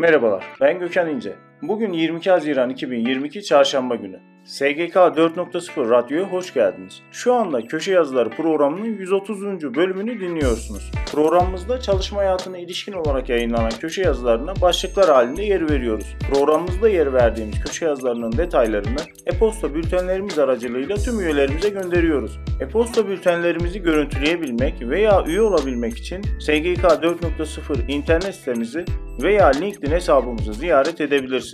Merhabalar, 0.00 0.44
ben 0.60 0.78
Gökhan 0.78 1.08
İnce. 1.08 1.36
Bugün 1.62 1.92
22 1.92 2.30
Haziran 2.30 2.70
2022 2.70 3.42
Çarşamba 3.42 3.96
günü. 3.96 4.20
SGK 4.44 4.96
4.0 4.96 5.90
Radyo'ya 5.90 6.24
hoş 6.24 6.54
geldiniz. 6.54 7.02
Şu 7.12 7.34
anda 7.34 7.66
Köşe 7.66 7.92
Yazıları 7.92 8.30
programının 8.30 8.84
130. 8.84 9.42
bölümünü 9.74 10.20
dinliyorsunuz. 10.20 10.90
Programımızda 11.12 11.80
çalışma 11.80 12.18
hayatına 12.18 12.58
ilişkin 12.58 12.92
olarak 12.92 13.28
yayınlanan 13.28 13.70
köşe 13.70 14.02
yazılarına 14.02 14.54
başlıklar 14.62 15.08
halinde 15.08 15.42
yer 15.42 15.70
veriyoruz. 15.70 16.16
Programımızda 16.30 16.88
yer 16.88 17.12
verdiğimiz 17.12 17.64
köşe 17.64 17.84
yazılarının 17.84 18.32
detaylarını 18.32 19.00
e-posta 19.26 19.74
bültenlerimiz 19.74 20.38
aracılığıyla 20.38 20.96
tüm 20.96 21.20
üyelerimize 21.20 21.68
gönderiyoruz. 21.68 22.38
E-posta 22.60 23.08
bültenlerimizi 23.08 23.82
görüntüleyebilmek 23.82 24.74
veya 24.80 25.24
üye 25.26 25.42
olabilmek 25.42 25.98
için 25.98 26.22
SGK 26.22 26.84
4.0 26.84 27.90
internet 27.90 28.34
sitemizi 28.34 28.84
veya 29.22 29.46
LinkedIn 29.46 29.90
hesabımızı 29.90 30.52
ziyaret 30.52 31.00
edebilirsiniz. 31.00 31.49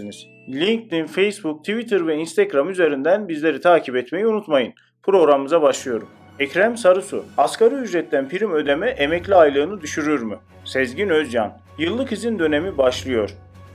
LinkedIn, 0.49 1.07
Facebook, 1.07 1.59
Twitter 1.59 2.07
ve 2.07 2.17
Instagram 2.17 2.71
üzerinden 2.71 3.29
bizleri 3.29 3.61
takip 3.61 3.97
etmeyi 3.97 4.27
unutmayın. 4.27 4.75
Programımıza 5.03 5.63
başlıyorum. 5.63 6.09
Ekrem 6.39 6.77
Sarısu, 6.77 7.25
asgari 7.39 7.75
ücretten 7.75 8.29
prim 8.29 8.53
ödeme 8.53 8.89
emekli 8.89 9.35
aylığını 9.35 9.81
düşürür 9.81 10.23
mü? 10.23 10.39
Sezgin 10.65 11.09
Özcan, 11.09 11.59
yıllık 11.79 12.13
izin 12.13 12.39
dönemi 12.39 12.79
başlıyor. 12.79 13.31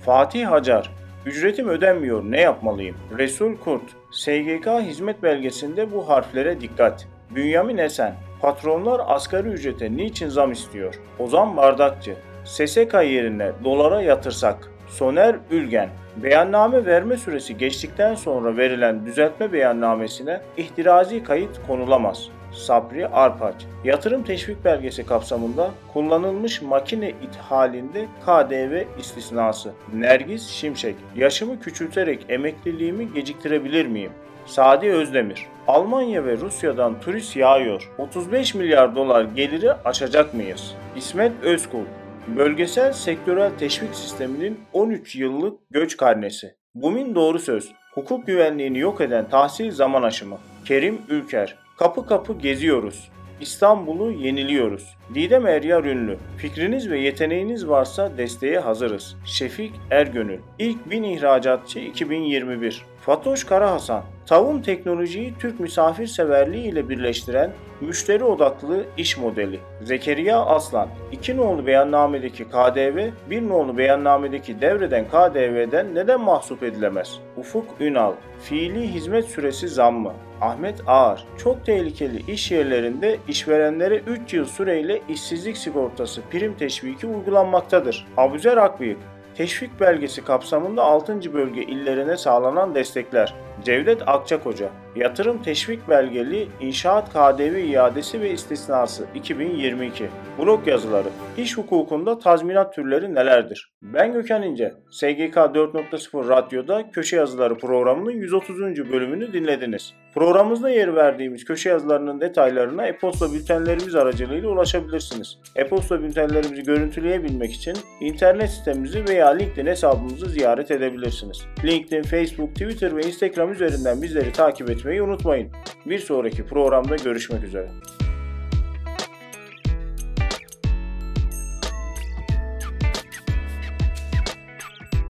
Fatih 0.05 0.47
Hacar, 0.47 0.91
ücretim 1.25 1.70
ödenmiyor 1.70 2.23
ne 2.23 2.41
yapmalıyım? 2.41 2.95
Resul 3.17 3.58
Kurt, 3.58 3.83
SGK 4.11 4.67
hizmet 4.81 5.23
belgesinde 5.23 5.91
bu 5.91 6.09
harflere 6.09 6.61
dikkat. 6.61 7.08
Bünyamin 7.35 7.77
Esen, 7.77 8.16
patronlar 8.41 9.02
asgari 9.08 9.47
ücrete 9.47 9.95
niçin 9.95 10.30
zam 10.30 10.52
istiyor? 10.52 10.95
Ozan 11.19 11.58
Bardakçı, 11.58 12.16
SSK 12.45 12.94
yerine 12.94 13.52
dolara 13.63 14.02
yatırsak. 14.02 14.70
Soner 14.92 15.36
Ülgen, 15.52 15.89
beyanname 16.23 16.86
verme 16.86 17.17
süresi 17.17 17.58
geçtikten 17.58 18.16
sonra 18.16 18.58
verilen 18.58 19.06
düzeltme 19.06 19.53
beyannamesine 19.53 20.42
ihtirazi 20.58 21.23
kayıt 21.23 21.67
konulamaz. 21.67 22.28
Sabri 22.53 23.08
Arpaç, 23.08 23.56
yatırım 23.84 24.23
teşvik 24.23 24.66
belgesi 24.66 25.06
kapsamında 25.06 25.72
kullanılmış 25.94 26.62
makine 26.62 27.09
ithalinde 27.09 28.06
KDV 28.25 29.00
istisnası. 29.00 29.72
Nergis 29.94 30.47
Şimşek, 30.47 30.95
yaşımı 31.16 31.59
küçülterek 31.59 32.25
emekliliğimi 32.30 33.14
geciktirebilir 33.14 33.86
miyim? 33.86 34.12
Sadi 34.45 34.92
Özdemir, 34.92 35.47
Almanya 35.67 36.25
ve 36.25 36.38
Rusya'dan 36.38 37.00
turist 37.00 37.36
yağıyor. 37.36 37.92
35 37.97 38.56
milyar 38.56 38.95
dolar 38.95 39.23
geliri 39.23 39.73
aşacak 39.73 40.34
mıyız? 40.34 40.75
İsmet 40.95 41.31
Özkul, 41.44 41.86
Bölgesel 42.27 42.94
sektörel 42.94 43.52
teşvik 43.59 43.95
sisteminin 43.95 44.59
13 44.73 45.16
yıllık 45.16 45.59
göç 45.72 45.97
karnesi. 45.97 46.55
Bumin 46.75 47.16
doğru 47.16 47.39
söz. 47.39 47.72
Hukuk 47.94 48.28
güvenliğini 48.28 48.80
yok 48.80 49.02
eden 49.02 49.30
tahsil 49.30 49.72
zaman 49.72 50.03
aşımı. 50.03 50.38
Kerim 50.66 51.02
Ülker. 51.09 51.55
Kapı 51.78 52.05
kapı 52.05 52.33
geziyoruz. 52.38 53.11
İstanbul'u 53.39 54.11
yeniliyoruz. 54.11 54.97
Didem 55.14 55.48
Eryar 55.48 55.84
Ünlü. 55.84 56.17
Fikriniz 56.38 56.90
ve 56.90 57.00
yeteneğiniz 57.00 57.67
varsa 57.67 58.17
desteğe 58.17 58.59
hazırız. 58.59 59.16
Şefik 59.26 59.73
Ergönül. 59.92 60.40
İlk 60.59 60.90
bin 60.90 61.03
ihracatçı 61.03 61.80
2021. 61.80 62.86
Fatoş 63.02 63.44
Karahasan. 63.44 64.03
Tavun 64.26 64.62
teknolojiyi 64.62 65.34
Türk 65.40 65.59
misafirseverliği 65.59 66.64
ile 66.64 66.90
birleştiren 66.90 67.52
müşteri 67.81 68.23
odaklı 68.23 68.84
iş 68.98 69.18
modeli. 69.18 69.59
Zekeriya 69.84 70.40
Aslan. 70.40 70.88
İki 71.12 71.38
nolu 71.38 71.66
beyannamedeki 71.66 72.44
KDV, 72.44 73.09
bir 73.30 73.50
nolu 73.50 73.78
beyannamedeki 73.78 74.62
devreden 74.62 75.08
KDV'den 75.08 75.96
neden 75.96 76.22
mahsup 76.22 76.64
edilemez? 76.64 77.19
Ufuk 77.38 77.66
Ünal. 77.80 78.14
Fiili 78.41 78.88
hizmet 78.94 79.25
süresi 79.25 79.68
zammı. 79.68 80.14
Ahmet 80.41 80.81
Ağar. 80.88 81.25
Çok 81.38 81.66
tehlikeli 81.66 82.31
iş 82.31 82.52
yerlerinde 82.52 83.18
işverenlere 83.28 83.97
3 83.97 84.34
yıl 84.34 84.46
süreyle 84.46 85.00
işsizlik 85.09 85.57
sigortası 85.57 86.22
prim 86.31 86.53
teşviki 86.57 87.07
uygulanmaktadır. 87.07 88.07
Abuzer 88.17 88.57
Akbıyık. 88.57 88.97
Teşvik 89.35 89.79
belgesi 89.79 90.23
kapsamında 90.23 90.84
6. 90.84 91.34
bölge 91.34 91.63
illerine 91.63 92.17
sağlanan 92.17 92.75
destekler. 92.75 93.34
Cevdet 93.63 94.07
Akçakoca, 94.07 94.69
Yatırım 94.95 95.44
Teşvik 95.44 95.89
Belgeli 95.89 96.47
İnşaat 96.61 97.09
KDV 97.09 97.55
iadesi 97.55 98.22
ve 98.22 98.31
istisnası 98.31 99.05
2022. 99.16 100.09
Blog 100.39 100.67
yazıları. 100.67 101.07
İş 101.38 101.57
hukukunda 101.57 102.19
tazminat 102.19 102.75
türleri 102.75 103.16
nelerdir? 103.16 103.72
Ben 103.81 104.13
Gökhan 104.13 104.44
İnce. 104.44 104.73
SGK 104.91 105.35
4.0 105.35 106.27
Radyo'da 106.29 106.91
Köşe 106.91 107.16
Yazıları 107.16 107.57
programının 107.57 108.11
130. 108.11 108.59
bölümünü 108.91 109.33
dinlediniz. 109.33 109.93
Programımızda 110.16 110.69
yer 110.69 110.95
verdiğimiz 110.95 111.45
köşe 111.45 111.69
yazılarının 111.69 112.22
detaylarına 112.22 112.88
e-posta 112.88 113.33
bültenlerimiz 113.33 113.95
aracılığıyla 113.95 114.49
ulaşabilirsiniz. 114.49 115.38
E-posta 115.55 116.03
bültenlerimizi 116.03 116.63
görüntüleyebilmek 116.63 117.53
için 117.53 117.78
internet 118.01 118.49
sitemizi 118.49 119.07
veya 119.07 119.29
LinkedIn 119.29 119.66
hesabımızı 119.66 120.25
ziyaret 120.25 120.72
edebilirsiniz. 120.72 121.45
LinkedIn, 121.63 122.03
Facebook, 122.03 122.49
Twitter 122.49 122.95
ve 122.95 123.01
Instagram 123.01 123.50
üzerinden 123.51 124.01
bizleri 124.01 124.31
takip 124.31 124.69
etmeyi 124.69 125.01
unutmayın. 125.01 125.50
Bir 125.85 126.00
sonraki 126.00 126.45
programda 126.45 126.95
görüşmek 126.95 127.44
üzere. 127.44 127.69